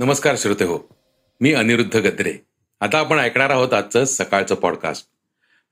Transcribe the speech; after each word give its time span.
नमस्कार 0.00 0.34
श्रोते 0.38 0.64
हो 0.64 0.78
मी 1.40 1.52
अनिरुद्ध 1.52 1.96
गद्रे. 1.96 2.32
आता 2.80 2.98
आपण 2.98 3.18
ऐकणार 3.18 3.50
आहोत 3.50 3.72
आजचं 3.72 4.04
सकाळचं 4.04 4.54
पॉडकास्ट 4.54 5.06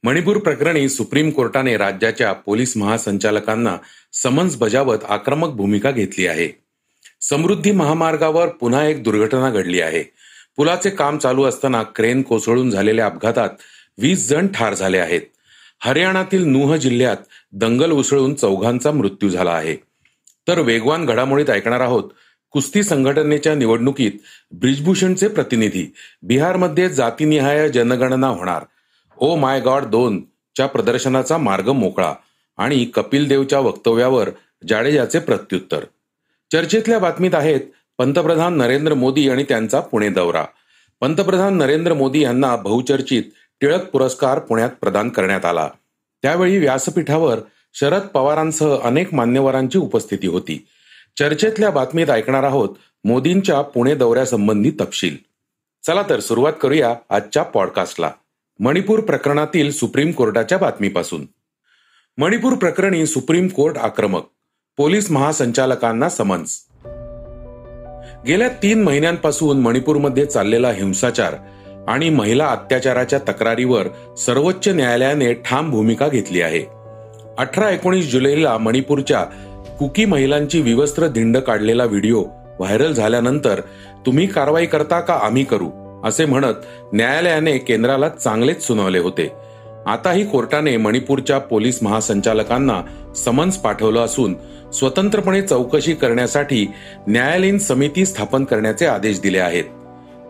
मणिपूर 0.02 0.36
प्रकरणी 0.36 0.88
सुप्रीम 0.88 1.30
कोर्टाने 1.30 1.76
राज्याच्या 1.76 2.32
पोलीस 2.32 2.76
महासंचालकांना 2.76 3.76
समन्स 4.12 4.56
बजावत 4.56 4.98
आक्रमक 5.08 5.48
भूमिका 5.48 5.90
घेतली 5.90 6.26
आहे. 6.26 6.48
समृद्धी 7.20 7.70
महामार्गावर 7.70 8.48
पुन्हा 8.48 8.86
एक 8.86 9.02
दुर्घटना 9.02 9.50
घडली 9.50 9.80
आहे. 9.80 10.02
पुलाचे 10.56 10.90
काम 10.90 11.18
चालू 11.18 11.44
असताना 11.44 11.82
क्रेन 11.82 12.22
कोसळून 12.22 12.70
झालेल्या 12.70 13.06
अपघातात 13.06 13.50
वीस 13.98 14.28
जण 14.28 14.46
ठार 14.46 14.74
झाले 14.74 14.98
आहेत. 14.98 15.22
हरियाणातील 15.80 16.44
नुह 16.44 16.76
जिल्ह्यात 16.76 17.16
दंगल 17.52 17.90
उसळून 17.90 18.34
चौघांचा 18.34 18.90
मृत्यू 18.90 19.28
झाला 19.28 19.52
आहे. 19.52 19.76
तर 20.48 20.58
वेगवान 20.58 21.06
घडामोडीत 21.06 21.50
ऐकणार 21.50 21.80
आहोत 21.80 22.04
कुस्ती 22.50 22.82
संघटनेच्या 22.82 23.54
निवडणुकीत 23.54 24.12
ब्रिजभूषणचे 24.52 25.28
प्रतिनिधी. 25.28 25.94
बिहारमध्ये 26.22 26.88
जातीनिहाय 26.88 27.68
जनगणना 27.68 28.26
होणार. 28.26 28.62
Oh 29.20 29.28
ओ 29.28 29.36
माय 29.36 29.60
गॉड 29.60 29.84
दोन 29.84 30.24
च्या 30.56 30.66
प्रदर्शनाचा 30.66 31.38
मार्ग 31.38 31.68
मोकळा 31.68 32.14
आणि 32.58 32.84
कपिल 32.84 33.28
देवच्या 33.28 33.60
वक्तव्यावर 33.60 34.30
जाडेजाचे 34.68 35.18
प्रत्युत्तर. 35.18 35.84
चर्चेतल्या 36.52 36.98
बातमीत 36.98 37.34
आहेत 37.34 37.60
पंतप्रधान 37.98 38.58
नरेंद्र 38.58 38.94
मोदी 38.94 39.30
आणि 39.30 39.42
त्यांचा 39.42 39.80
पुणे 39.80 40.08
दौरा. 40.08 40.44
पंतप्रधान 41.00 41.56
नरेंद्र 41.56 41.94
मोदी 41.94 42.20
यांना 42.20 42.56
बहुचर्चित 42.56 43.22
टिळक 43.60 43.90
पुरस्कार 43.90 44.38
पुण्यात 44.38 44.70
प्रदान 44.80 45.08
करण्यात 45.08 45.44
आला. 45.44 45.68
त्यावेळी 46.22 46.58
व्यासपीठावर 46.58 47.38
शरद 47.74 48.02
पवारांसह 48.02 48.78
अनेक 48.84 49.14
मान्यवरांची 49.14 49.78
उपस्थिती 49.78 50.26
होती. 50.26 50.66
चर्चेतल्या 51.18 51.70
बातमीत 51.70 52.10
ऐकणार 52.10 52.42
आहोत 52.42 52.68
मोदींच्या 53.04 53.62
पुणे 53.62 53.94
दौऱ्यासंबंधी 53.94 54.70
तपशील. 54.70 55.16
चला 55.86 56.02
तर 56.10 56.20
सुरुवात 56.20 56.52
करूया 56.62 56.94
आजच्या 57.10 57.42
पॉडकास्टला. 57.42 58.10
मणिपूर 58.60 59.00
प्रकरणातील 59.00 59.70
सुप्रीम 59.70 60.10
कोर्टाच्या 60.10 60.58
बातमीपासून. 60.58 61.26
मणिपूर 62.18 62.52
प्रकरणी 62.52 63.06
सुप्रीम 63.06 63.48
कोर्ट 63.48 63.78
आक्रमक 63.78 64.22
पोलीस 64.76 65.10
महासंचालकांना 65.10 66.08
समन्स. 66.08 66.64
गेल्या 68.26 68.48
तीन 68.48 68.82
महिन्यांपासून 68.82 69.60
मणिपूरमध्ये 69.60 70.26
चाललेला 70.26 70.72
हिंसाचार 70.72 71.34
आणि 71.88 72.10
महिला 72.10 72.46
अत्याचाराच्या 72.46 73.18
तक्रारीवर 73.18 74.14
सर्वोच्च 74.18 74.68
न्यायालयाने 74.68 75.34
ठाम 75.34 75.70
भूमिका 75.70 76.08
घेतली 76.08 76.40
आहे. 76.40 76.66
अठरा 77.38 77.70
एकोणीस 77.70 78.12
जुलैला 78.12 78.58
मणिपूरच्या 78.58 79.26
कुकी 79.78 80.04
महिलांची 80.04 80.60
विवस्त्र 80.60 81.06
धिंड 81.06 81.36
काढलेला 81.38 81.84
व्हिडिओ 81.84 82.24
व्हायरल 82.58 82.92
झाल्यानंतर 82.92 83.60
तुम्ही 84.06 84.26
कारवाई 84.26 84.66
करता 84.66 85.00
का 85.00 85.14
आम्ही 85.14 85.44
करू? 85.44 85.70
असे 86.04 86.24
म्हणत 86.24 86.54
न्यायालयाने 86.92 87.58
केंद्राला 87.58 88.08
चांगलेच 88.08 88.66
सुनावले 88.66 88.98
होते. 88.98 89.32
आताही 89.86 90.26
कोर्टाने 90.26 90.76
मणिपूरच्या 90.76 91.38
पोलीस 91.38 91.82
महासंचालकांना 91.82 92.82
समन्स 93.16 93.56
पाठवलं 93.56 94.00
असून 94.00 94.34
स्वतंत्रपणे 94.72 95.42
चौकशी 95.42 95.92
करण्यासाठी 95.92 96.66
न्यायालयीन 97.06 97.58
समिती 97.58 98.06
स्थापन 98.06 98.44
करण्याचे 98.44 98.86
आदेश 98.86 99.20
दिले 99.20 99.38
आहेत. 99.38 99.64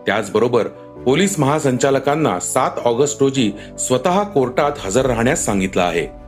त्याचबरोबर 0.05 0.67
पोलीस 1.05 1.39
महासंचालकांना 1.39 2.39
सात 2.39 2.71
ऑगस्ट 2.85 3.17
रोजी 3.21 3.51
स्वतः 3.79 4.23
कोर्टात 4.23 4.71
हजर 4.79 5.05
राहण्यास 5.05 5.45
सांगितलं 5.45 5.81
आहे. 5.81 6.18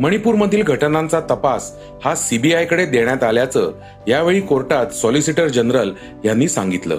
मणिपूरमधील 0.00 0.62
घटनांचा 0.62 1.20
तपास 1.20 1.72
हा 2.04 2.14
सीबीआयकडे 2.14 2.86
देण्यात 2.86 3.22
आल्याचं 3.22 3.72
यावेळी 4.08 4.40
कोर्टात 4.40 4.86
सॉलिसिटर 4.86 5.48
जनरल 5.48 5.90
यांनी 6.24 6.48
सांगितलं. 6.48 6.96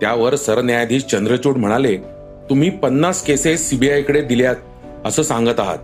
त्यावर 0.00 0.34
सरन्यायाधीश 0.36 1.02
चंद्रचूड 1.02 1.56
म्हणाले 1.56 1.96
तुम्ही 2.50 2.70
पन्नास 2.70 3.22
केसेस 3.22 3.70
सीबीआयकडे 3.70 4.20
दिल्यात 4.20 4.56
असं 5.04 5.22
सांगत 5.22 5.60
आहात. 5.60 5.78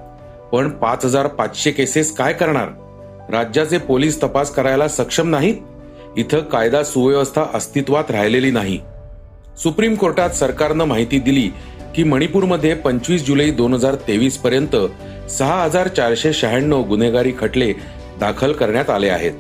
पण 0.53 0.71
पाच 0.71 1.05
हजार 1.05 1.27
पाचशे 1.27 1.71
केसेस 1.71 2.17
काय 2.17 2.33
करणार? 2.33 2.69
राज्याचे 3.33 3.79
पोलीस 3.79 4.23
तपास 4.23 4.51
करायला 4.51 4.89
सक्षम 4.89 5.29
नाहीत? 5.29 5.55
इथं 6.17 6.41
कायदा 6.41 6.83
सुव्यवस्था 6.83 7.45
अस्तित्वात 7.55 8.11
राहिलेली 8.11 8.51
नाही. 8.51 8.79
सुप्रीम 9.63 9.95
कोर्टात 9.95 10.31
सरकारनं 10.31 10.85
माहिती 10.85 11.19
दिली 11.19 11.51
की 11.97 12.05
मणिपूरमध्ये 12.05 12.75
पंचवीस 12.75 13.27
जुलै 13.27 13.51
दोन 13.51 13.75
हजार 13.75 13.95
तेवीस 13.95 14.39
पर्यंत 14.39 14.77
सहा 15.31 15.63
हजार 15.63 15.89
चारशे 15.89 16.33
शहाण्णव 16.33 16.83
गुन्हेगारी 16.83 17.33
खटले 17.41 17.73
दाखल 18.21 18.53
करण्यात 18.53 18.91
आले 18.91 19.09
आहेत. 19.09 19.33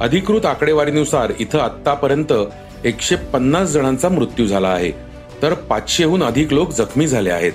अधिकृत 0.00 0.46
आकडेवारीनुसार 0.46 1.32
इथं 1.38 1.58
आतापर्यंत 1.58 2.32
एकशे 2.84 3.16
पन्नास 3.16 3.68
जणांचा 3.68 4.08
मृत्यू 4.08 4.46
झाला 4.46 4.68
आहे. 4.68 4.90
तर 5.42 5.54
पाचशेहून 5.54 6.22
अधिक 6.22 6.52
लोक 6.52 6.70
जखमी 6.70 7.06
झाले 7.06 7.30
आहेत. 7.30 7.52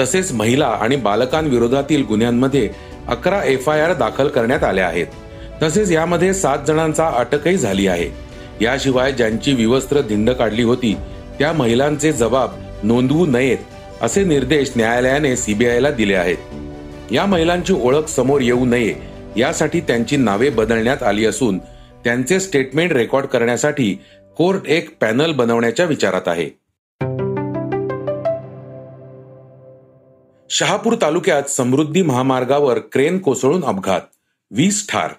तसेच 0.00 0.32
महिला 0.32 0.66
आणि 0.66 0.96
बालकांविरोधातील 0.96 2.04
गुन्ह्यांमध्ये 2.04 2.70
अकरा 3.08 3.42
एफ 3.44 3.68
आय 3.68 3.80
आर 3.80 3.92
दाखल 3.92 4.28
करण्यात 4.28 4.64
आल्या 4.64 4.86
आहेत. 4.86 5.06
तसेच 5.62 5.90
यामध्ये 5.90 6.34
सात 6.34 6.58
जणांचा 6.66 7.06
अटकही 7.08 7.56
झाली 7.56 7.86
आहे. 7.86 8.10
याशिवाय 8.64 9.12
ज्यांची 9.12 9.52
विवस्त्र 9.52 10.00
धिंड 10.00 10.30
काढली 10.30 10.62
होती 10.62 10.96
त्या 11.38 11.52
महिलांचे 11.52 12.12
जबाब 12.12 12.50
नोंदवू 12.82 13.26
नयेत 13.26 13.58
असे 14.02 14.24
निर्देश 14.24 14.72
न्यायालयाने 14.76 15.36
सीबीआयला 15.36 15.90
दिले 15.90 16.14
आहेत. 16.14 16.36
या 17.12 17.26
महिलांची 17.26 17.72
ओळख 17.72 18.08
समोर 18.08 18.40
येऊ 18.40 18.64
नये 18.64 18.94
यासाठी 19.36 19.80
त्यांची 19.80 20.16
नावे 20.16 20.50
बदलण्यात 20.50 21.02
आली 21.02 21.26
असून 21.26 21.58
त्यांचे 22.04 22.40
स्टेटमेंट 22.40 22.92
रेकॉर्ड 22.92 23.26
करण्यासाठी 23.26 23.98
कोर्ट 24.36 24.60
एक 24.68 24.98
पॅनल 25.00 25.32
बनवण्याच्या 25.32 25.86
विचारात 25.86 26.28
आहे. 26.28 26.50
शहापूर 30.50 30.96
तालुक्यात 31.02 31.42
समृद्धी 31.42 32.02
महामार्गावर 32.02 32.78
क्रेन 32.78 33.18
कोसळून 33.18 33.64
अपघात 33.64 34.00
वीस 34.50 34.88
ठार. 34.88 35.10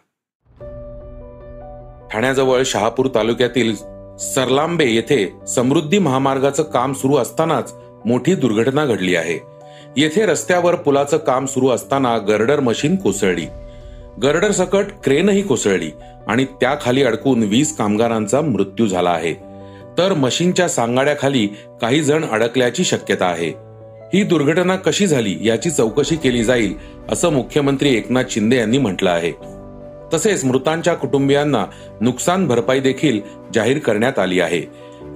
ठाण्याजवळ 2.14 2.64
शहापूर 2.66 3.08
तालुक्यातील 3.16 3.76
सरलांबे 4.20 4.86
येथे 4.86 5.34
समृद्धी 5.48 6.00
महामार्गाचं 6.00 6.64
काम 6.64 6.94
सुरू 6.94 7.16
असतानाच 7.16 7.74
मोठी 8.06 8.36
दुर्घटना 8.36 8.86
घडली 8.86 9.16
आहे. 9.16 9.55
येथे 9.98 10.26
रस्त्यावर 10.26 10.76
पुलाचं 10.76 11.18
काम 11.18 11.46
सुरू 11.46 11.70
असताना 11.70 12.18
गर्डर 12.18 12.60
मशीन 12.60 12.96
कोसळली. 12.96 13.46
गर्डर 14.24 14.52
सकट 14.52 14.86
क्रेनही 15.04 15.42
कोसळली 15.42 15.92
आणि 16.28 16.46
त्याखाली 16.46 17.04
अडकून 17.04 17.44
वीस 17.44 17.78
कामगारांचा 17.78 18.42
मृत्यू 18.42 18.88
झाला 18.88 19.10
आहे. 19.10 19.34
तर 19.98 20.14
मशीनच्या 20.14 20.70
सांगाड्याखाली 20.70 21.48
काही 21.82 22.02
जण 22.02 22.26
अडकल्याची 22.32 22.84
शक्यता 22.84 23.26
आहे. 23.26 23.50
ही 24.14 24.24
दुर्घटना 24.24 24.76
कशी 24.76 25.08
झाली 25.08 25.38
याची 25.42 25.70
चौकशी 25.70 26.16
केली 26.16 26.44
जाईल 26.44 26.74
असं 27.10 27.30
मुख्यमंत्री 27.30 27.96
एकनाथ 27.96 28.24
शिंदे 28.30 28.58
यांनी 28.58 28.78
म्हटलं 28.78 29.10
आहे. 29.10 29.32
तसेच 30.14 30.46
मृतांच्या 30.46 30.94
कुटुंबियांना 30.94 31.66
नुकसान 32.02 32.48
भरपाई 32.48 32.80
देखील 32.80 33.20
जाहीर 33.54 33.80
करण्यात 33.80 34.20
आली 34.20 34.40
आहे. 34.40 34.62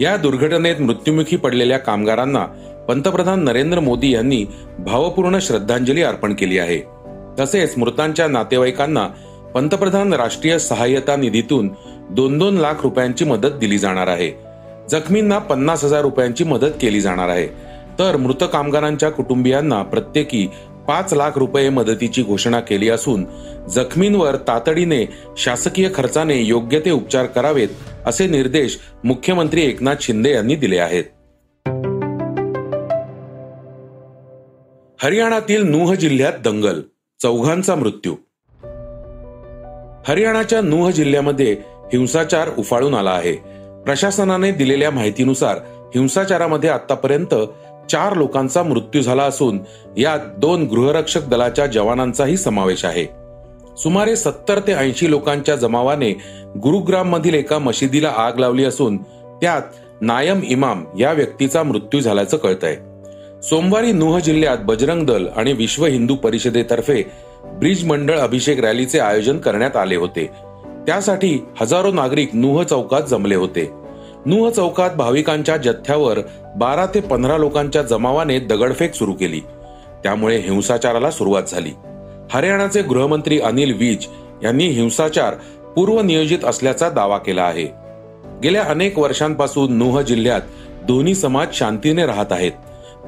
या 0.01 0.17
दुर्घटनेत 0.17 0.75
मृत्युमुखी 0.79 1.35
पडलेल्या 1.35 1.77
कामगारांना 1.77 2.47
पंतप्रधान 2.89 3.43
नरेंद्र 3.43 3.79
मोदी 3.79 4.13
यांनी 4.13 4.45
भावपूर्ण 4.79 5.39
श्रद्धांजली 5.39 6.01
अर्पण 6.01 6.33
केली 6.33 6.57
आहे. 6.57 6.81
तसेच 7.39 7.77
मृतांच्या 7.77 8.27
नातेवाईकांना 8.27 9.07
पंतप्रधान 9.53 10.13
राष्ट्रीय 10.13 10.59
सहाय्यता 10.59 11.15
निधीतून 11.15 11.69
दोन 12.09 12.37
दोन 12.37 12.57
लाख 12.57 12.73
रुपयांची 12.83 13.25
मदत 13.25 13.59
दिली 13.59 13.77
जाणार 13.77 14.07
आहे. 14.07 14.31
जखमींना 14.89 15.37
पन्नास 15.37 15.83
हजार 15.83 16.01
रुपयांची 16.01 16.43
मदत 16.43 16.79
केली 16.81 17.01
जाणार 17.01 17.29
आहे. 17.29 17.47
तर 17.99 18.17
मृत 18.17 18.43
कामगारांच्या 18.53 19.09
कुटुंबियांना 19.09 19.81
प्रत्येकी 19.83 20.47
पाच 20.87 21.13
लाख 21.13 21.31
रुपये 21.35 21.69
मदतीची 21.69 22.23
घोषणा 22.23 22.59
केली 22.59 22.89
असून 22.89 23.25
जखमींवर 23.69 24.35
तातडीने 24.35 25.05
शासकीय 25.37 25.89
खर्चाने 25.95 26.41
योग्य 26.41 26.79
ते 26.79 26.91
उपचार 26.91 27.25
करावेत 27.25 27.67
असे 28.05 28.27
निर्देश 28.27 28.79
मुख्यमंत्री 29.03 29.61
एकनाथ 29.61 29.95
शिंदे 30.01 30.31
यांनी 30.31 30.55
दिले 30.55 30.77
आहेत. 30.77 31.03
हरियाणातील 35.03 35.63
नूह 35.63 35.93
जिल्ह्यात 35.93 36.33
दंगल 36.43 36.81
चौघांचा 37.21 37.75
मृत्यू. 37.75 38.15
हरियाणाच्या 40.07 40.61
नूह 40.61 40.89
जिल्ह्यामध्ये 40.89 41.53
हिंसाचार 41.93 42.49
उफाळून 42.57 42.93
आला 42.93 43.11
आहे. 43.11 43.33
प्रशासनाने 43.85 44.51
दिलेल्या 44.51 44.91
माहितीनुसार 44.91 45.57
हिंसाचारामध्ये 45.95 46.69
आतापर्यंत 46.69 47.35
चार 47.91 48.15
लोकांचा 48.15 48.63
मृत्यू 48.63 49.01
झाला 49.01 49.23
असून 49.23 49.59
यात 49.97 50.19
दोन 50.37 50.63
गृहरक्षक 50.63 51.27
दलाच्या 51.27 51.65
जवानांचाही 51.65 52.37
समावेश 52.37 52.85
आहे. 52.85 53.05
सुमारे 53.77 54.15
सत्तर 54.15 54.59
ते 54.59 54.73
ऐंशी 54.73 55.09
लोकांच्या 55.09 55.55
जमावाने 55.55 56.11
गुरुग्राम 56.57 57.09
मधील 57.09 57.33
एका 57.33 57.59
मशिदीला 57.59 58.09
आग 58.09 58.39
लावली 58.39 58.65
असून 58.65 58.97
त्यात 59.41 59.61
नायम 60.01 60.39
इमाम 60.43 60.85
या 60.99 61.11
व्यक्तीचा 61.11 61.63
मृत्यू 61.63 61.99
झाल्याचं 61.99 62.37
कळतंय. 62.37 62.77
सोमवारी 63.43 63.91
नुह 63.91 64.19
जिल्ह्यात 64.19 64.57
बजरंग 64.57 65.05
दल 65.05 65.27
आणि 65.35 65.53
विश्व 65.53 65.85
हिंदू 65.85 66.15
परिषदेतर्फे 66.15 67.03
ब्रिज 67.45 67.85
मंडळ 67.85 68.19
अभिषेक 68.19 68.59
रॅलीचे 68.59 68.99
आयोजन 68.99 69.37
करण्यात 69.37 69.75
आले 69.75 69.95
होते. 69.95 70.29
त्यासाठी 70.87 71.45
हजारो 71.61 71.91
नागरिक 71.91 72.29
नुह 72.33 72.63
चौकात 72.63 73.01
जमले 73.09 73.35
होते. 73.35 73.71
नुह 74.25 74.49
चौकात 74.49 74.89
भाविकांच्या 74.89 75.57
जथ्यावर 75.57 76.19
बारा 76.57 76.85
ते 76.85 76.99
पंधरा 76.99 77.37
लोकांच्या 77.37 77.81
जमावाने 77.81 78.39
दगडफेक 78.39 78.93
सुरू 78.93 79.13
केली. 79.13 79.39
त्यामुळे 80.03 80.37
हिंसाचाराला 80.37 81.11
सुरुवात 81.11 81.43
झाली. 81.47 81.71
हरियाणाचे 82.31 82.81
गृहमंत्री 82.81 83.39
अनिल 83.39 83.73
विज 83.77 84.07
यांनी 84.43 84.67
हिंसाचार 84.67 85.33
पूर्वनियोजित 85.75 86.45
असल्याचा 86.45 86.89
दावा 86.89 87.17
केला 87.17 87.43
आहे. 87.43 87.67
गेल्या 88.43 88.63
अनेक 88.63 88.99
वर्षांपासून 88.99 89.73
नुह 89.73 90.01
जिल्ह्यात 90.01 90.41
दोन्ही 90.83 91.15
समाज 91.15 91.47
शांतीने 91.53 92.05
राहत 92.05 92.31
आहेत. 92.31 92.51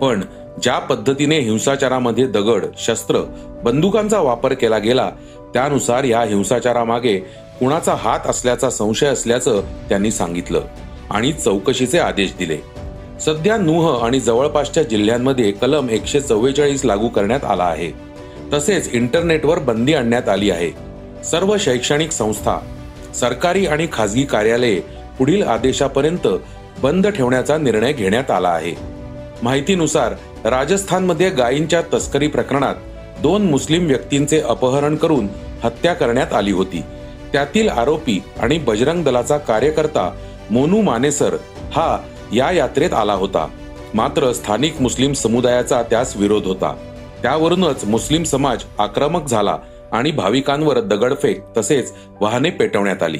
पण 0.02 0.22
ज्या 0.64 0.80
पद्धतीने 0.80 1.40
हिंसाचारामध्ये 1.40 2.26
दगड 2.28 2.66
शस्त्र 2.80 3.22
बंदुकांचा 3.64 4.20
वापर 4.20 4.54
केला 4.54 4.78
गेला 4.78 5.10
त्यानुसार 5.54 6.04
या 6.04 6.22
हिंसाचारामागे 6.22 7.18
कुणाचा 7.60 7.94
हात 7.94 8.20
असल्याचा 8.26 8.70
संशय 8.70 9.08
असल्याचं 9.08 9.62
त्यांनी 9.90 10.12
सांगितलं 10.12 10.62
आणि 11.10 11.32
चौकशीचे 11.34 12.00
आदेश 12.00 12.34
दिले. 12.40 12.58
सध्या 13.22 13.58
नुह 13.58 14.06
आणि 14.06 14.20
जवळपासच्या 14.20 14.84
जिल्ह्यांमध्ये 14.84 15.52
कलम 15.52 15.90
एकशे 15.90 16.22
चव्वेचाळीस 16.22 16.86
लागू 16.86 17.08
करण्यात 17.08 17.44
आला 17.44 17.64
आहे. 17.64 17.92
तसेच 18.54 18.90
इंटरनेटवर 18.94 19.60
बंदी 19.60 19.94
आणण्यात 19.94 20.30
आली 20.30 20.52
आहे. 20.52 20.72
सर्व 21.24 21.56
शैक्षणिक 21.60 22.12
संस्था 22.12 22.58
सरकारी 23.16 23.66
आणि 23.66 23.88
खासगी 23.94 24.24
कार्यालये 24.24 24.80
पुढील 25.20 25.44
आदेशापर्यंत 25.44 26.28
बंद 26.84 27.08
ठेवण्याचा 27.08 27.58
निर्णय 27.58 27.94
घेण्यात 27.94 28.32
आला 28.32 28.50
आहे. 28.50 28.91
माहितीनुसार 29.44 30.14
राजस्थानमध्ये 30.46 31.30
गायींच्या 31.30 31.82
तस्करी 31.94 32.28
प्रकरणात 32.28 32.76
दोन 33.22 33.42
मुस्लिम 33.42 33.88
व्यक्तींचे 33.88 34.40
अपहरण 34.40 34.96
करून 34.96 35.28
हत्या 35.64 35.94
करण्यात 35.94 36.34
आली 36.34 36.52
होती. 36.52 36.84
त्यातील 37.34 37.70
आरोपी 37.70 38.24
आणि 38.40 38.58
बजरंग 38.58 39.04
दलाचा 39.04 39.38
कार्यकर्ता 39.38 40.12
मोनू 40.52 40.82
मानेसर 40.82 41.36
हा 41.74 41.98
या 42.34 42.52
यात्रेत 42.52 42.94
आला 42.94 43.14
होता. 43.14 43.48
मात्र 43.94 44.32
स्थानिक 44.34 44.82
मुस्लिम 44.82 45.14
समुदायाचा 45.14 45.82
त्यास 45.82 46.16
विरोध 46.18 46.46
होता. 46.46 46.76
त्यावरूनच 47.22 47.86
मुस्लिम 47.86 48.24
समाज 48.24 48.64
आक्रमक 48.80 49.28
झाला 49.28 49.58
आणि 49.92 50.12
भाविकांवर 50.12 50.80
दगडफेक 50.80 51.44
तसेच 51.58 51.94
वाहने 52.22 52.50
पेटवण्यात 52.50 53.04
आली. 53.04 53.20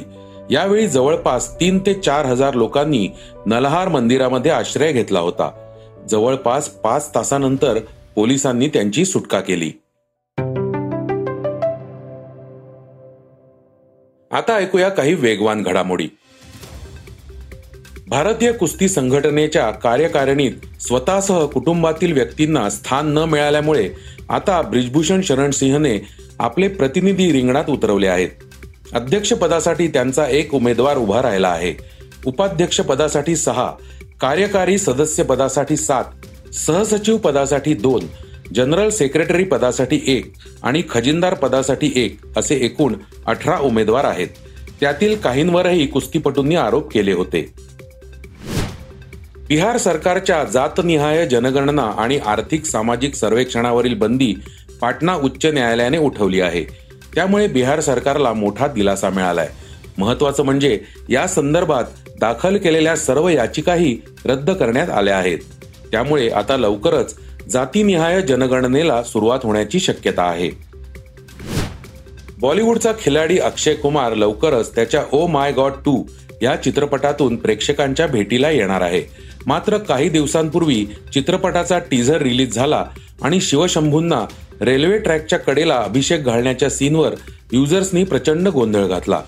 यावेळी 0.50 0.88
जवळपास 0.88 1.60
तीन 1.60 1.80
ते 1.80 1.94
चार 1.94 2.26
हजार 2.26 2.54
लोकांनी 2.54 3.10
नलहार 3.46 3.88
मंदिरामध्ये 3.88 4.52
आश्रय 4.52 4.92
घेतला 4.92 5.20
होता. 5.20 5.61
जवळपास 6.10 6.70
पाच 6.70 7.16
तासानंतर 7.16 7.80
पोलिसांनी 8.16 8.68
त्यांची 8.68 9.06
सुटका 9.06 9.40
केली. 9.40 9.72
आता 14.32 14.56
ऐकूया 14.56 14.90
काही 14.90 15.14
वेगवान 15.14 15.64
घडामोडी. 15.64 16.08
भारतीय 18.08 18.52
कुस्ती 18.52 18.90
संघटनेच्या 18.90 19.72
कार्यकारिणीत 19.72 20.52
स्वतःसह 20.82 21.46
कुटुंबातील 21.46 22.14
व्यक्तींना 22.14 22.70
स्थान 22.70 23.08
न 23.08 23.18
मिळाल्यामुळे 23.18 23.90
आता 24.30 24.62
ब्रिजभूषण 24.62 25.22
शरण 25.22 25.52
सिंहने 25.52 26.08
आपले 26.40 26.68
प्रतिनिधी 26.68 27.32
रिंगणात 27.32 27.66
उतरवले 27.70 28.08
आहेत. 28.08 28.30
अध्यक्षपदासाठी 28.94 29.88
त्यांचा 29.88 30.28
एक 30.28 30.54
उमेदवार 30.54 30.98
उभा 30.98 31.22
राहिला 31.22 31.50
आहे. 31.50 31.74
उपाध्यक्षपदासाठी 32.26 33.36
सहा 33.36 33.74
कार्यकारी 34.22 34.78
सदस्य 34.78 35.24
पदासाठी 35.24 35.78
सात 35.78 36.04
सहसचिव 36.54 37.18
पदासाठी 37.18 37.74
दोन 37.74 38.06
जनरल 38.56 38.90
सेक्रेटरी 38.90 39.44
पदासाठी 39.44 40.02
एक 40.08 40.34
आणि 40.64 40.84
खजिनदार 40.90 41.34
पदासाठी 41.34 41.92
एक 41.96 42.18
असे 42.38 42.56
एकूण 42.56 42.96
अठरा 43.26 43.58
उमेदवार 43.58 44.04
आहेत. 44.04 44.28
त्यातील 44.82 45.16
काहींवरही 45.16 45.88
कुस्तीपटूंनी 45.88 46.56
आरोप 46.56 46.92
केले 46.94 47.14
होते. 47.14 47.54
बिहार 49.48 49.78
सरकारच्या 49.78 50.44
जातनिहाय 50.44 51.28
जनगणना 51.28 51.84
आणि 51.84 52.18
आर्थिक 52.18 52.66
सामाजिक 52.66 53.16
सर्वेक्षणावरील 53.16 53.94
बंदी 53.94 54.34
पाटणा 54.82 55.16
उच्च 55.16 55.46
न्यायालयाने 55.46 55.98
उठवली 55.98 56.42
आहे. 56.42 56.64
त्यामुळे 57.16 57.48
बिहार 57.48 57.80
सरकारला 57.80 58.34
मोठा 58.34 58.68
दिलासा 58.68 59.10
मिळालाय. 59.10 59.50
महत्वाचं 60.02 60.44
म्हणजे 60.44 60.80
या 61.10 61.28
संदर्भात 61.28 61.84
दाखल 62.20 62.58
केलेल्या 62.58 62.96
सर्व 62.96 63.28
याचिकाही 63.30 63.98
रद्द 64.26 64.52
करण्यात 64.52 64.90
आल्या 64.90 65.18
आहेत. 65.18 65.38
त्यामुळे 65.92 66.30
आता 66.30 66.58
लवकरच 66.58 67.16
जातीनिहाय 67.50 68.22
जनगणनेला 68.22 69.04
सुरुवात 69.04 69.40
होण्याची 69.44 69.80
शक्यता 69.80 70.24
आहे. 70.24 70.50
बॉलिवूडचा 72.40 72.92
खिलाडी 73.02 73.38
अक्षय 73.38 73.74
कुमार 73.74 74.14
लवकरच 74.16 74.76
त्याच्या 74.76 75.04
ओ 75.12 75.26
माय 75.28 75.52
गॉड 75.52 75.72
टू 75.86 76.04
या 76.42 76.56
चित्रपटातून 76.56 77.36
प्रेक्षकांच्या 77.36 78.08
भेटीला 78.08 78.50
येणार 78.50 78.82
आहे. 78.82 79.02
मात्र 79.46 79.78
काही 79.78 80.10
दिवसांपूर्वी 80.10 80.86
चित्रपटाचा 81.14 81.80
टीझर 81.80 82.22
रिलीज 82.22 82.54
झाला 82.54 82.84
आणि 83.22 83.42
शिवशंभूंना 83.42 84.26
रेल्वे 84.62 84.98
ट्रॅकच्या 84.98 85.40
कडेला 85.40 85.78
अभिषेक 85.78 86.24
घालण्याच्या 86.24 86.70
सीनवर 86.70 87.14
युजर्सनी 87.52 88.04
प्रचंड 88.04 88.48
गोंधळ 88.48 88.88
घातला. 88.88 89.22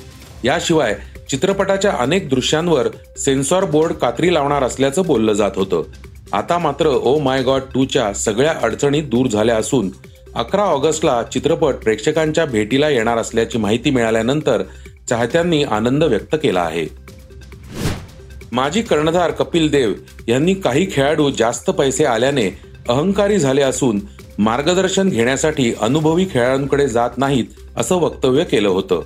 याशिवाय 0.43 0.95
चित्रपटाच्या 1.29 1.91
अनेक 1.91 2.29
दृश्यांवर 2.29 2.87
सेन्सॉर 3.17 3.65
बोर्ड 3.65 3.93
कात्री 3.93 4.33
लावणार 4.33 4.63
असल्याचं 4.63 5.05
बोललं 5.05 5.33
जात 5.33 5.51
होतं. 5.55 5.83
आता 6.33 6.57
मात्र 6.57 6.87
ओ 6.87 7.19
माय 7.19 7.41
गॉड 7.43 7.61
टूच्या 7.73 8.13
सगळ्या 8.13 8.53
अडचणी 8.61 9.01
दूर 9.01 9.27
झाल्या 9.27 9.57
असून 9.57 9.89
अकरा 10.35 10.61
ऑगस्टला 10.61 11.23
चित्रपट 11.23 11.73
प्रेक्षकांच्या 11.73 12.45
भेटीला 12.45 12.89
येणार 12.89 13.17
असल्याची 13.17 13.57
माहिती 13.57 13.89
मिळाल्यानंतर 13.89 14.63
चाहत्यांनी 15.09 15.63
आनंद 15.63 16.03
व्यक्त 16.03 16.35
केला 16.43 16.61
आहे. 16.61 16.85
माजी 18.51 18.81
कर्णधार 18.81 19.31
कपिल 19.31 19.69
देव 19.69 19.93
यांनी 20.27 20.53
काही 20.53 20.87
खेळाडू 20.91 21.29
जास्त 21.29 21.69
पैसे 21.69 22.05
आल्याने 22.05 22.59
अहंकारी 22.89 23.37
झाले 23.37 23.61
असून 23.61 23.99
मार्गदर्शन 24.37 25.09
घेण्यासाठी 25.09 25.73
अनुभवी 25.81 26.25
खेळाडूंकडे 26.31 26.87
जात 26.87 27.17
नाहीत 27.17 27.45
असं 27.77 27.95
वक्तव्य 27.95 28.43
केलं 28.43 28.69
होतं. 28.69 29.01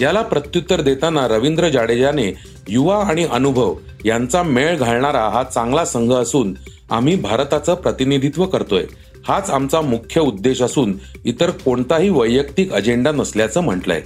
याला 0.00 0.22
प्रत्युत्तर 0.22 0.80
देताना 0.80 1.28
रवींद्र 1.28 1.68
जाडेजाने 1.68 2.34
युवा 2.68 3.04
आणि 3.04 3.24
अनुभव 3.24 3.76
यांचा 4.04 4.42
मेळ 4.42 4.76
घालणारा 4.76 5.28
हा 5.28 5.42
चांगला 5.42 5.84
संघ 5.84 6.12
असून 6.12 6.54
आम्ही 6.90 7.16
भारताचं 7.16 7.74
प्रतिनिधित्व 7.74 8.46
करतोय. 8.46 8.84
हाच 9.28 9.50
आमचा 9.50 9.80
मुख्य 9.80 10.20
उद्देश 10.20 10.62
असून 10.62 10.98
इतर 11.24 11.50
कोणताही 11.50 12.10
वैयक्तिक 12.10 12.72
अजेंडा 12.72 13.12
नसल्याचं 13.12 13.60
म्हटलंय. 13.60 14.02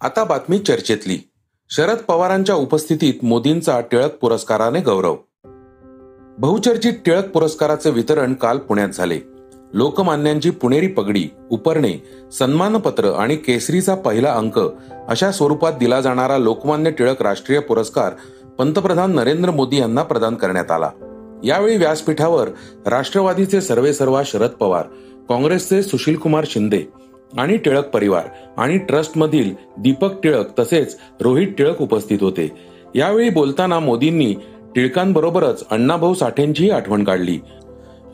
आता 0.00 0.24
बातमी 0.24 0.58
चर्चेतली. 0.58 1.18
शरद 1.70 1.96
पवारांच्या 1.96 2.54
उपस्थितीत 2.54 3.24
मोदींचा 3.24 3.80
टिळक 3.80 4.14
पुरस्काराने 4.14 4.80
गौरव. 4.80 5.16
बहुचर्चित 6.38 6.92
टिळक 7.06 7.28
पुरस्काराचे 7.28 7.90
वितरण 7.90 8.34
काल 8.34 8.58
पुण्यात 8.58 8.88
झाले. 8.88 9.33
लोकमान्यांची 9.74 10.50
पुणेरी 10.50 10.86
पगडी 10.86 11.24
उपरणे 11.50 11.92
सन्मानपत्र 12.32 13.12
आणि 13.12 13.36
केसरीचा 13.36 13.94
पहिला 13.94 14.32
अंक 14.32 14.58
अशा 15.08 15.32
स्वरूपात 15.32 15.72
दिला 15.72 16.00
जाणारा 16.00 16.38
लोकमान्य 16.38 16.90
टिळक 16.90 17.22
राष्ट्रीय 17.22 17.58
पुरस्कार 17.58 18.12
पंतप्रधान 18.58 19.14
नरेंद्र 19.14 19.50
मोदी 19.50 19.76
यांना 19.76 20.02
प्रदान 20.02 20.34
करण्यात 20.34 20.70
आला. 20.70 20.90
यावेळी 21.44 21.76
व्यासपीठावर 21.76 22.48
राष्ट्रवादीचे 22.86 23.60
सर्वेसर्वा 23.60 24.22
शरद 24.26 24.50
पवार 24.50 24.84
काँग्रेसचे 25.28 25.82
सुशील 25.82 26.16
कुमार 26.16 26.44
शिंदे 26.46 26.82
आणि 27.38 27.56
टिळक 27.56 27.88
परिवार 27.88 28.24
आणि 28.56 28.78
ट्रस्टमधील 28.78 29.54
दीपक 29.78 30.22
टिळक 30.22 30.58
तसेच 30.58 30.98
रोहित 31.20 31.48
टिळक 31.58 31.82
उपस्थित 31.82 32.18
होते. 32.20 32.50
यावेळी 32.94 33.30
बोलताना 33.30 33.78
मोदींनी 33.78 34.34
टिळकांबरोबरच 34.74 35.64
अण्णाभाऊ 35.70 36.14
साठेंचीही 36.14 36.70
आठवण 36.70 37.04
काढली. 37.04 37.38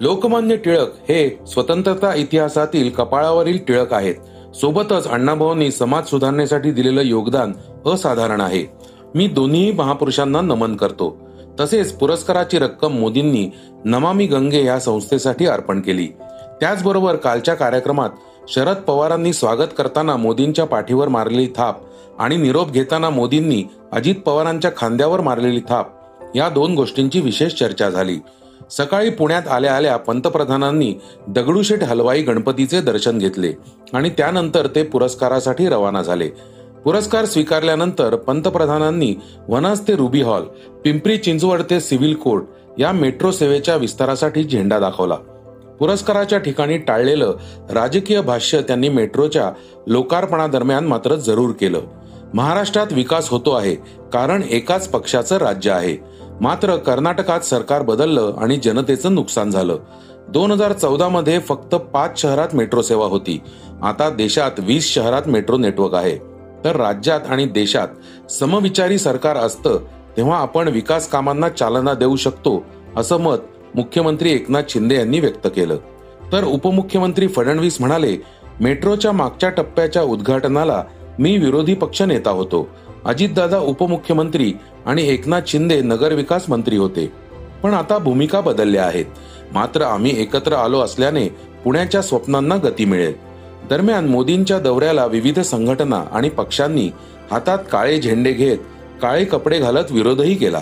लोकमान्य 0.01 0.57
टिळक 0.57 0.89
हे 1.09 1.39
स्वतंत्रता 1.47 2.15
इतिहासातील 2.15 2.91
कपाळावरील 2.91 3.59
टिळक 3.69 3.93
आहेत. 3.93 4.15
सोबतच 4.55 5.09
अण्णाभाऊंनी 5.09 5.71
समाज 5.71 6.07
सुधारण्यासाठी 6.07 6.71
दिलेलं 6.71 7.01
योगदान 7.01 7.53
असाधारण 7.87 8.41
आहे. 8.41 8.65
मी 9.15 9.27
दोन्ही 9.29 9.73
महापुरुषांना 9.73 10.41
नमन 10.41 10.77
करतो. 10.77 11.17
तसेच 11.61 11.93
पुरस्काराची 11.93 12.59
रक्कम 12.59 12.93
मोदींनी 12.93 13.51
नमामी 13.85 14.27
गंगे 14.27 14.65
या 14.65 14.81
संस्थेसाठी 14.81 15.47
अर्पण 15.47 15.81
केली. 15.81 16.07
त्याचबरोबर 16.61 17.17
कालच्या 17.17 17.55
कार्यक्रमात 17.55 18.11
शरद 18.49 18.77
पवारांनी 18.77 19.33
स्वागत 19.33 19.69
करताना 19.79 20.17
मोदींच्या 20.17 20.65
पाठीवर 20.65 21.09
मारलेली 21.09 21.47
थाप 21.57 21.77
आणि 22.19 22.37
निरोप 22.37 22.71
घेताना 22.71 23.11
मोदींनी 23.11 23.65
अजित 23.93 24.15
पवारांच्या 24.27 24.71
खांद्यावर 24.77 25.21
मारलेली 25.21 25.61
थाप 25.61 25.87
या 26.35 26.49
दोन 26.49 26.75
गोष्टींची 26.75 27.21
विशेष 27.21 27.55
चर्चा 27.55 27.91
झाली. 27.91 28.19
सकाळी 28.71 29.11
पुण्यात 29.11 29.49
आल्या 29.49 29.77
आल्या 29.77 29.97
पंतप्रधानांनी 29.97 30.95
दगडूशेठ 31.29 31.83
हलवाई 31.83 32.23
गणपतीचे 32.23 32.81
दर्शन 32.81 33.19
घेतले 33.19 33.53
आणि 33.93 34.11
त्यानंतर 34.11 34.67
ते 34.67 34.83
पुरस्कारासाठी 34.83 35.69
रवाना 35.69 36.03
झाले. 36.03 36.29
पुरस्कार 36.85 37.25
स्वीकारल्यानंतर 37.25 38.15
पंतप्रधानांनी 38.17 39.15
वनाज 39.49 39.81
ते 39.89 39.97
रुबी 39.97 40.23
हॉल 40.23 40.43
पिंपरी 40.85 41.17
चिंचवड 41.17 41.63
ते 41.71 41.81
सिव्हिल 41.81 42.15
कोर्ट 42.15 42.45
या 42.79 42.93
मेट्रो 42.93 43.31
सेवेच्या 43.31 43.77
विस्तारासाठी 43.77 44.45
झेंडा 44.45 44.79
दाखवला. 44.79 45.15
पुरस्काराच्या 45.79 46.39
ठिकाणी 46.39 46.77
टाळलेलं 46.79 47.35
राजकीय 47.71 48.21
भाष्य 48.21 48.61
त्यांनी 48.63 48.89
मेट्रोच्या 48.89 49.51
लोकार्पणादरम्यान 49.87 50.87
मात्र 50.87 51.15
जरूर 51.15 51.51
केलं. 51.51 51.81
महाराष्ट्रात 52.35 52.93
विकास 52.93 53.29
होतो 53.29 53.51
आहे 53.51 53.75
कारण 54.13 54.43
एकाच 54.51 54.89
पक्षाचं 54.89 55.37
राज्य 55.37 55.71
आहे. 55.71 55.97
मात्र 56.41 56.77
कर्नाटकात 56.77 57.41
सरकार 57.41 57.83
बदललं 57.83 58.35
आणि 58.39 58.57
जनतेचं 58.57 59.15
नुकसान 59.15 59.51
झालं. 59.51 59.77
दोन 60.29 60.51
हजार 60.51 60.73
चौदा 60.73 61.09
मध्ये 61.09 61.39
फक्त 61.39 61.75
पाच 61.75 62.21
शहरात 62.23 62.55
मेट्रो 62.55 62.83
सेवा 62.83 63.07
होती. 63.07 63.41
आता 63.83 64.11
देशात 64.11 64.51
वीस 64.59 64.95
शहरात 64.95 65.23
मेट्रो 65.27 65.59
नेटवर्क 65.59 65.95
आहे. 65.95 66.17
तर 66.65 66.77
राज्यात 66.77 67.21
आणि 67.29 67.45
देशात 67.45 68.31
समविचारी 68.31 68.99
सरकार 68.99 69.37
असतं 69.37 69.79
तेव्हा 70.17 70.39
आपण 70.39 70.69
विकास 70.69 71.09
कामांना 71.09 71.49
चालना 71.49 71.95
देऊ 71.95 72.17
शकतो 72.17 72.65
असं 72.97 73.21
मत 73.21 73.37
मुख्यमंत्री 73.75 74.33
एकनाथ 74.33 74.63
शिंदे 74.69 74.95
यांनी 74.95 75.21
व्यक्त 75.21 75.47
केलं. 75.47 75.77
तर 76.33 76.45
उपमुख्यमंत्री 76.45 77.29
फडणवीस 77.29 77.81
म्हणाले 77.81 78.17
मेट्रोच्या 78.61 79.13
मागच्या 79.13 79.51
टप्प्याच्या 79.51 80.03
उद्घाटनाला 80.03 80.83
मी 81.19 81.37
विरोधी 81.37 81.75
पक्ष 81.75 82.03
नेता 82.03 82.31
होतो. 82.31 82.69
अजितदादा 83.05 83.59
उपमुख्यमंत्री 83.59 84.53
आणि 84.87 85.09
एकनाथ 85.09 85.41
शिंदे 85.47 85.81
नगरविकास 85.81 86.45
मंत्री 86.49 86.77
होते. 86.77 87.13
पण 87.63 87.75
आता 87.75 87.99
भूमिका 87.99 88.41
बदलल्या 88.41 88.85
आहेत. 88.85 89.05
मात्र 89.53 89.83
आम्ही 89.83 90.23
एकत्र 90.23 90.53
आलो 90.53 90.81
असल्याने 90.81 91.29
पुण्याच्या 91.65 92.03
स्वप्नांना 92.03 92.57
गती 92.57 92.85
मिळेल. 92.85 93.13
दरम्यान 93.71 94.07
मोदींच्या 94.07 94.59
दौऱ्याला 94.59 95.07
विविध 95.07 95.41
संघटना 95.41 96.05
आणि 96.13 96.29
पक्षांनी 96.29 96.91
हातात 97.31 97.59
काळे 97.73 98.01
झेंडे 98.01 98.33
घेत 98.33 98.59
काळे 99.03 99.25
कपडे 99.25 99.59
घालत 99.59 99.93
विरोधही 99.93 100.35
केला. 100.35 100.61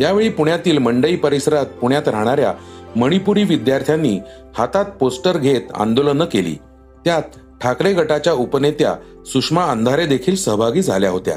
यावेळी 0.00 0.28
पुण्यातील 0.28 0.78
मंडई 0.78 1.16
परिसरात 1.16 1.66
पुण्यात 1.66 2.08
राहणाऱ्या 2.08 2.54
मणिपुरी 2.96 3.44
विद्यार्थ्यांनी 3.44 4.20
हातात 4.58 4.84
पोस्टर 4.84 5.38
घेत 5.38 5.60
आंदोलनं 5.74 6.24
केली. 6.24 6.56
त्यात 7.04 7.22
ठाकरे 7.62 7.92
गटाच्या 7.92 8.32
उपनेत्या 8.32 8.94
सुषमा 9.26 9.64
अंधारे 9.64 10.06
देखील 10.06 10.36
सहभागी 10.36 10.82
झाल्या 10.82 11.10
होत्या. 11.10 11.36